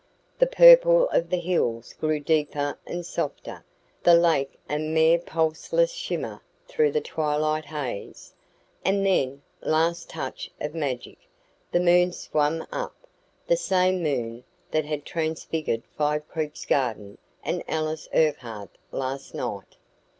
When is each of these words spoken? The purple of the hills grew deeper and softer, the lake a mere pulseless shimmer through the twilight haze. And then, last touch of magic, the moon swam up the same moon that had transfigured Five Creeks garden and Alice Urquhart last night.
The 0.39 0.47
purple 0.47 1.07
of 1.09 1.29
the 1.29 1.37
hills 1.37 1.93
grew 1.93 2.19
deeper 2.19 2.75
and 2.87 3.05
softer, 3.05 3.63
the 4.01 4.15
lake 4.15 4.57
a 4.67 4.79
mere 4.79 5.19
pulseless 5.19 5.91
shimmer 5.91 6.41
through 6.67 6.93
the 6.93 7.01
twilight 7.01 7.65
haze. 7.65 8.33
And 8.83 9.05
then, 9.05 9.43
last 9.61 10.09
touch 10.09 10.49
of 10.59 10.73
magic, 10.73 11.19
the 11.71 11.79
moon 11.81 12.13
swam 12.13 12.65
up 12.71 12.95
the 13.45 13.55
same 13.57 14.01
moon 14.01 14.43
that 14.71 14.85
had 14.85 15.05
transfigured 15.05 15.83
Five 15.95 16.27
Creeks 16.27 16.65
garden 16.65 17.19
and 17.43 17.61
Alice 17.67 18.09
Urquhart 18.11 18.79
last 18.91 19.35
night. 19.35 19.75